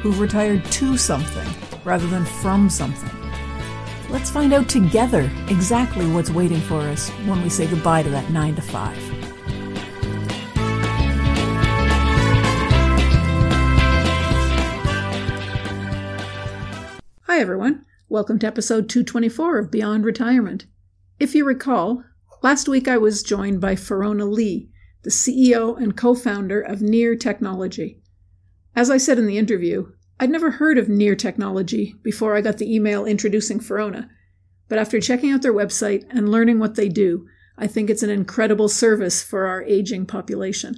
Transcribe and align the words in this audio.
who've 0.00 0.18
retired 0.18 0.64
to 0.64 0.96
something 0.96 1.46
rather 1.84 2.06
than 2.06 2.24
from 2.24 2.70
something. 2.70 3.10
Let's 4.08 4.30
find 4.30 4.52
out 4.52 4.68
together 4.68 5.30
exactly 5.48 6.06
what's 6.10 6.30
waiting 6.30 6.60
for 6.60 6.80
us 6.80 7.10
when 7.26 7.42
we 7.42 7.50
say 7.50 7.66
goodbye 7.66 8.02
to 8.02 8.10
that 8.10 8.30
9 8.30 8.54
to 8.56 8.62
5. 8.62 9.20
Hi, 17.26 17.38
everyone. 17.38 17.84
Welcome 18.08 18.38
to 18.40 18.46
episode 18.46 18.88
224 18.88 19.58
of 19.58 19.70
Beyond 19.70 20.04
Retirement. 20.04 20.66
If 21.20 21.34
you 21.34 21.44
recall, 21.44 22.02
last 22.42 22.68
week 22.68 22.88
I 22.88 22.96
was 22.96 23.22
joined 23.22 23.60
by 23.60 23.76
Ferrona 23.76 24.24
Lee, 24.24 24.70
the 25.02 25.10
CEO 25.10 25.76
and 25.76 25.96
co 25.96 26.14
founder 26.14 26.60
of 26.60 26.82
Near 26.82 27.14
Technology. 27.14 27.99
As 28.74 28.90
I 28.90 28.96
said 28.98 29.18
in 29.18 29.26
the 29.26 29.38
interview, 29.38 29.92
I'd 30.18 30.30
never 30.30 30.52
heard 30.52 30.78
of 30.78 30.88
Near 30.88 31.16
Technology 31.16 31.94
before 32.02 32.36
I 32.36 32.40
got 32.40 32.58
the 32.58 32.72
email 32.72 33.04
introducing 33.04 33.58
Ferrona, 33.58 34.08
but 34.68 34.78
after 34.78 35.00
checking 35.00 35.32
out 35.32 35.42
their 35.42 35.52
website 35.52 36.04
and 36.10 36.28
learning 36.28 36.58
what 36.58 36.76
they 36.76 36.88
do, 36.88 37.26
I 37.58 37.66
think 37.66 37.90
it's 37.90 38.02
an 38.02 38.10
incredible 38.10 38.68
service 38.68 39.22
for 39.22 39.46
our 39.46 39.62
aging 39.64 40.06
population. 40.06 40.76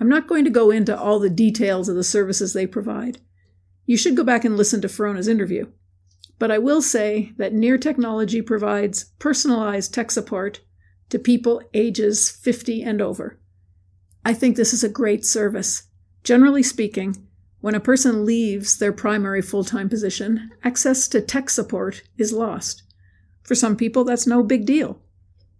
I'm 0.00 0.08
not 0.08 0.26
going 0.26 0.44
to 0.44 0.50
go 0.50 0.70
into 0.70 0.98
all 0.98 1.18
the 1.18 1.30
details 1.30 1.88
of 1.88 1.96
the 1.96 2.04
services 2.04 2.52
they 2.52 2.66
provide. 2.66 3.20
You 3.86 3.96
should 3.96 4.16
go 4.16 4.24
back 4.24 4.44
and 4.44 4.56
listen 4.56 4.80
to 4.82 4.88
Ferrona's 4.88 5.28
interview. 5.28 5.66
But 6.38 6.50
I 6.50 6.58
will 6.58 6.82
say 6.82 7.32
that 7.36 7.52
Near 7.52 7.78
Technology 7.78 8.42
provides 8.42 9.04
personalized 9.18 9.94
tech 9.94 10.10
support 10.10 10.60
to 11.10 11.18
people 11.18 11.62
ages 11.74 12.30
50 12.30 12.82
and 12.82 13.00
over. 13.00 13.38
I 14.24 14.34
think 14.34 14.56
this 14.56 14.72
is 14.72 14.82
a 14.82 14.88
great 14.88 15.24
service. 15.24 15.84
Generally 16.24 16.62
speaking, 16.62 17.16
when 17.60 17.74
a 17.74 17.80
person 17.80 18.24
leaves 18.24 18.78
their 18.78 18.92
primary 18.92 19.42
full 19.42 19.64
time 19.64 19.88
position, 19.88 20.50
access 20.62 21.08
to 21.08 21.20
tech 21.20 21.50
support 21.50 22.02
is 22.18 22.32
lost. 22.32 22.82
For 23.42 23.54
some 23.54 23.76
people, 23.76 24.04
that's 24.04 24.26
no 24.26 24.42
big 24.42 24.64
deal. 24.64 25.00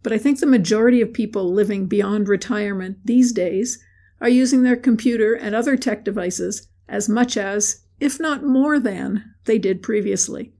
But 0.03 0.13
I 0.13 0.19
think 0.19 0.41
the 0.41 0.47
majority 0.47 1.01
of 1.01 1.13
people 1.13 1.53
living 1.53 1.87
beyond 1.87 2.29
retirement 2.29 2.99
these 3.05 3.33
days 3.33 3.83
are 4.21 4.29
using 4.29 4.63
their 4.63 4.77
computer 4.77 5.35
and 5.35 5.55
other 5.55 5.77
tech 5.77 6.05
devices 6.05 6.69
as 6.89 7.09
much 7.09 7.37
as, 7.37 7.85
if 8.01 8.21
not 8.21 8.45
more 8.45 8.79
than, 8.79 9.35
they 9.45 9.59
did 9.59 9.83
previously. 9.83 10.53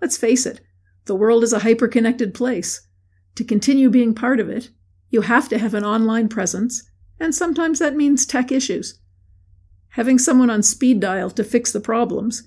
Let's 0.00 0.16
face 0.16 0.46
it, 0.46 0.60
the 1.06 1.14
world 1.14 1.42
is 1.42 1.52
a 1.52 1.60
hyper 1.60 1.88
connected 1.88 2.34
place. 2.34 2.86
To 3.36 3.44
continue 3.44 3.88
being 3.88 4.14
part 4.14 4.40
of 4.40 4.48
it, 4.48 4.70
you 5.10 5.22
have 5.22 5.48
to 5.50 5.58
have 5.58 5.74
an 5.74 5.84
online 5.84 6.28
presence, 6.28 6.88
and 7.20 7.34
sometimes 7.34 7.78
that 7.78 7.96
means 7.96 8.26
tech 8.26 8.52
issues. 8.52 8.98
Having 9.98 10.20
someone 10.20 10.48
on 10.48 10.62
speed 10.62 10.98
dial 10.98 11.28
to 11.28 11.44
fix 11.44 11.70
the 11.72 11.80
problems, 11.80 12.44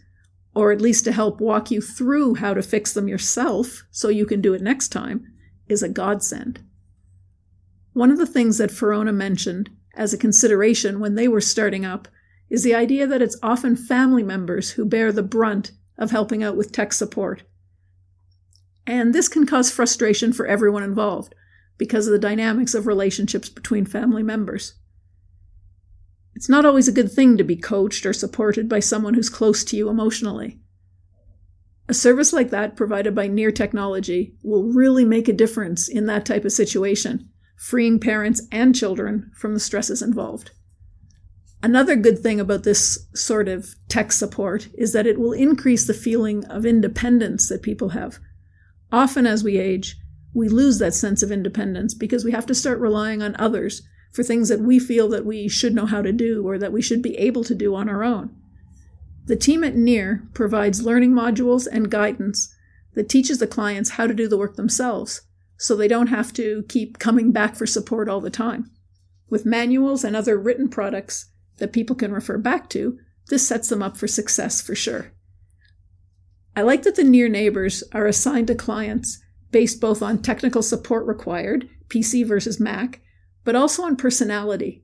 or 0.56 0.72
at 0.72 0.82
least 0.82 1.04
to 1.04 1.12
help 1.12 1.40
walk 1.40 1.70
you 1.70 1.82
through 1.82 2.36
how 2.36 2.56
to 2.56 2.64
fix 2.64 2.94
them 2.94 3.08
yourself 3.08 3.84
so 3.92 4.10
you 4.10 4.26
can 4.26 4.42
do 4.42 4.56
it 4.56 4.64
next 4.64 4.88
time, 4.88 5.28
is 5.68 5.84
a 5.84 5.90
godsend. 5.90 6.62
One 7.94 8.10
of 8.10 8.18
the 8.18 8.26
things 8.26 8.58
that 8.58 8.72
Ferrona 8.72 9.14
mentioned 9.14 9.70
as 9.94 10.12
a 10.12 10.18
consideration 10.18 11.00
when 11.00 11.14
they 11.14 11.28
were 11.28 11.42
starting 11.42 11.86
up 11.86 12.08
is 12.50 12.64
the 12.64 12.74
idea 12.74 13.06
that 13.06 13.22
it's 13.22 13.38
often 13.44 13.76
family 13.76 14.24
members 14.24 14.72
who 14.72 14.84
bear 14.84 15.12
the 15.12 15.22
brunt 15.22 15.74
of 16.00 16.10
helping 16.10 16.42
out 16.42 16.58
with 16.58 16.72
tech 16.72 16.92
support 16.92 17.44
and 18.88 19.14
this 19.14 19.28
can 19.28 19.46
cause 19.46 19.72
frustration 19.72 20.34
for 20.34 20.46
everyone 20.46 20.84
involved 20.84 21.36
because 21.78 22.08
of 22.08 22.14
the 22.14 22.20
dynamics 22.20 22.74
of 22.74 22.88
relationships 22.88 23.50
between 23.50 23.86
family 23.86 24.24
members. 24.24 24.74
It's 26.42 26.50
not 26.50 26.66
always 26.66 26.88
a 26.88 26.92
good 26.92 27.12
thing 27.12 27.38
to 27.38 27.44
be 27.44 27.56
coached 27.56 28.04
or 28.04 28.14
supported 28.14 28.68
by 28.68 28.80
someone 28.80 29.14
who's 29.14 29.30
close 29.30 29.64
to 29.64 29.78
you 29.78 29.90
emotionally. 29.90 30.60
A 31.88 31.94
service 31.94 32.34
like 32.34 32.50
that 32.50 32.76
provided 32.76 33.14
by 33.14 33.28
Near 33.28 33.52
Technology 33.52 34.34
will 34.42 34.64
really 34.64 35.06
make 35.06 35.28
a 35.28 35.34
difference 35.34 35.88
in 35.88 36.08
that 36.08 36.26
type 36.26 36.44
of 36.44 36.52
situation, 36.52 37.30
freeing 37.58 38.00
parents 38.00 38.42
and 38.52 38.74
children 38.74 39.30
from 39.36 39.54
the 39.54 39.60
stresses 39.60 40.02
involved. 40.02 40.50
Another 41.62 41.96
good 41.96 42.18
thing 42.18 42.40
about 42.40 42.64
this 42.64 43.06
sort 43.14 43.48
of 43.48 43.76
tech 43.88 44.12
support 44.12 44.68
is 44.74 44.94
that 44.94 45.06
it 45.06 45.20
will 45.20 45.34
increase 45.34 45.86
the 45.86 45.94
feeling 45.94 46.44
of 46.46 46.66
independence 46.66 47.50
that 47.50 47.62
people 47.62 47.90
have 47.90 48.18
Often 48.92 49.28
as 49.28 49.44
we 49.44 49.60
age, 49.60 49.96
we 50.34 50.50
lose 50.50 50.80
that 50.80 50.96
sense 50.96 51.22
of 51.22 51.32
independence 51.32 51.94
because 51.94 52.26
we 52.26 52.32
have 52.32 52.48
to 52.48 52.56
start 52.56 52.80
relying 52.80 53.22
on 53.22 53.36
others 53.38 53.84
for 54.12 54.24
things 54.24 54.50
that 54.50 54.60
we 54.60 54.80
feel 54.80 55.08
that 55.10 55.26
we 55.26 55.48
should 55.48 55.74
know 55.74 55.86
how 55.86 56.02
to 56.02 56.12
do 56.12 56.46
or 56.46 56.58
that 56.58 56.74
we 56.74 56.82
should 56.82 57.02
be 57.02 57.18
able 57.18 57.44
to 57.44 57.56
do 57.56 57.76
on 57.76 57.90
our 57.90 58.04
own. 58.04 58.36
The 59.26 59.36
team 59.36 59.64
at 59.64 59.76
Near 59.76 60.28
provides 60.34 60.84
learning 60.84 61.12
modules 61.12 61.68
and 61.72 61.90
guidance 61.92 62.54
that 62.94 63.08
teaches 63.08 63.40
the 63.40 63.48
clients 63.48 63.92
how 63.92 64.08
to 64.08 64.14
do 64.14 64.28
the 64.28 64.38
work 64.38 64.56
themselves 64.56 65.22
so 65.58 65.76
they 65.76 65.88
don't 65.88 66.08
have 66.08 66.34
to 66.34 66.66
keep 66.68 67.00
coming 67.00 67.32
back 67.32 67.56
for 67.56 67.66
support 67.66 68.10
all 68.10 68.20
the 68.20 68.30
time. 68.30 68.70
With 69.30 69.46
manuals 69.46 70.04
and 70.04 70.16
other 70.16 70.38
written 70.38 70.68
products 70.68 71.28
that 71.60 71.72
people 71.72 71.96
can 71.96 72.12
refer 72.12 72.38
back 72.38 72.70
to, 72.72 72.98
this 73.30 73.48
sets 73.48 73.70
them 73.70 73.82
up 73.82 73.96
for 73.96 74.08
success 74.08 74.60
for 74.60 74.76
sure. 74.76 75.14
I 76.56 76.64
like 76.64 76.84
that 76.84 76.96
the 76.96 77.04
near 77.04 77.30
neighbors 77.30 77.84
are 77.94 78.08
assigned 78.08 78.48
to 78.48 78.56
clients 78.56 79.22
based 79.52 79.80
both 79.80 80.02
on 80.02 80.22
technical 80.22 80.62
support 80.62 81.06
required, 81.06 81.70
PC 81.88 82.26
versus 82.26 82.60
Mac, 82.60 83.02
but 83.44 83.56
also 83.56 83.84
on 83.84 83.96
personality. 83.96 84.84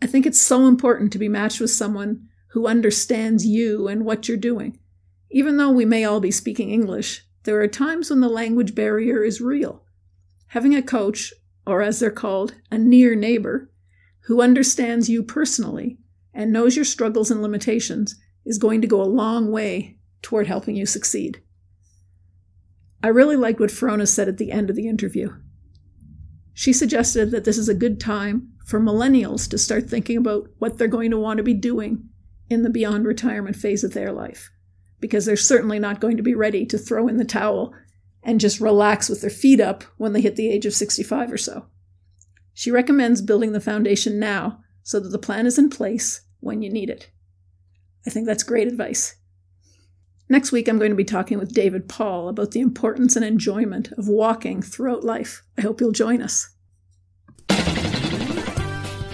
I 0.00 0.06
think 0.06 0.26
it's 0.26 0.40
so 0.40 0.66
important 0.66 1.12
to 1.12 1.18
be 1.18 1.28
matched 1.28 1.60
with 1.60 1.70
someone 1.70 2.28
who 2.48 2.66
understands 2.66 3.46
you 3.46 3.88
and 3.88 4.04
what 4.04 4.28
you're 4.28 4.36
doing. 4.36 4.78
Even 5.30 5.56
though 5.56 5.70
we 5.70 5.84
may 5.84 6.04
all 6.04 6.20
be 6.20 6.30
speaking 6.30 6.70
English, 6.70 7.26
there 7.44 7.60
are 7.60 7.68
times 7.68 8.10
when 8.10 8.20
the 8.20 8.28
language 8.28 8.74
barrier 8.74 9.22
is 9.22 9.40
real. 9.40 9.84
Having 10.48 10.74
a 10.74 10.82
coach, 10.82 11.32
or 11.66 11.82
as 11.82 12.00
they're 12.00 12.10
called, 12.10 12.54
a 12.70 12.78
near 12.78 13.14
neighbor, 13.14 13.70
who 14.20 14.40
understands 14.40 15.08
you 15.08 15.22
personally 15.22 15.98
and 16.32 16.52
knows 16.52 16.76
your 16.76 16.84
struggles 16.84 17.30
and 17.30 17.42
limitations 17.42 18.16
is 18.44 18.58
going 18.58 18.80
to 18.80 18.86
go 18.86 19.02
a 19.02 19.04
long 19.04 19.50
way 19.50 19.98
toward 20.22 20.46
helping 20.46 20.76
you 20.76 20.86
succeed. 20.86 21.42
I 23.02 23.08
really 23.08 23.36
liked 23.36 23.60
what 23.60 23.70
Ferrona 23.70 24.06
said 24.06 24.28
at 24.28 24.38
the 24.38 24.50
end 24.50 24.70
of 24.70 24.76
the 24.76 24.88
interview. 24.88 25.34
She 26.58 26.72
suggested 26.72 27.30
that 27.30 27.44
this 27.44 27.56
is 27.56 27.68
a 27.68 27.72
good 27.72 28.00
time 28.00 28.52
for 28.64 28.80
millennials 28.80 29.48
to 29.50 29.56
start 29.56 29.88
thinking 29.88 30.16
about 30.16 30.48
what 30.58 30.76
they're 30.76 30.88
going 30.88 31.12
to 31.12 31.16
want 31.16 31.36
to 31.36 31.44
be 31.44 31.54
doing 31.54 32.08
in 32.50 32.64
the 32.64 32.68
beyond 32.68 33.06
retirement 33.06 33.54
phase 33.54 33.84
of 33.84 33.94
their 33.94 34.10
life, 34.10 34.50
because 34.98 35.24
they're 35.24 35.36
certainly 35.36 35.78
not 35.78 36.00
going 36.00 36.16
to 36.16 36.22
be 36.24 36.34
ready 36.34 36.66
to 36.66 36.76
throw 36.76 37.06
in 37.06 37.16
the 37.16 37.24
towel 37.24 37.72
and 38.24 38.40
just 38.40 38.58
relax 38.58 39.08
with 39.08 39.20
their 39.20 39.30
feet 39.30 39.60
up 39.60 39.84
when 39.98 40.14
they 40.14 40.20
hit 40.20 40.34
the 40.34 40.50
age 40.50 40.66
of 40.66 40.74
65 40.74 41.32
or 41.32 41.38
so. 41.38 41.66
She 42.54 42.72
recommends 42.72 43.22
building 43.22 43.52
the 43.52 43.60
foundation 43.60 44.18
now 44.18 44.58
so 44.82 44.98
that 44.98 45.10
the 45.10 45.18
plan 45.20 45.46
is 45.46 45.60
in 45.60 45.70
place 45.70 46.22
when 46.40 46.60
you 46.60 46.72
need 46.72 46.90
it. 46.90 47.08
I 48.04 48.10
think 48.10 48.26
that's 48.26 48.42
great 48.42 48.66
advice. 48.66 49.14
Next 50.30 50.52
week, 50.52 50.68
I'm 50.68 50.78
going 50.78 50.90
to 50.90 50.96
be 50.96 51.04
talking 51.04 51.38
with 51.38 51.54
David 51.54 51.88
Paul 51.88 52.28
about 52.28 52.50
the 52.50 52.60
importance 52.60 53.16
and 53.16 53.24
enjoyment 53.24 53.92
of 53.92 54.08
walking 54.08 54.60
throughout 54.60 55.02
life. 55.02 55.42
I 55.56 55.62
hope 55.62 55.80
you'll 55.80 55.92
join 55.92 56.20
us. 56.20 56.50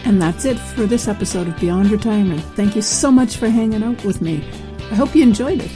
And 0.04 0.20
that's 0.20 0.44
it 0.44 0.58
for 0.58 0.86
this 0.86 1.06
episode 1.06 1.46
of 1.46 1.56
Beyond 1.60 1.92
Retirement. 1.92 2.42
Thank 2.56 2.74
you 2.74 2.82
so 2.82 3.12
much 3.12 3.36
for 3.36 3.48
hanging 3.48 3.84
out 3.84 4.04
with 4.04 4.20
me. 4.20 4.44
I 4.90 4.96
hope 4.96 5.14
you 5.14 5.22
enjoyed 5.22 5.62
it. 5.62 5.70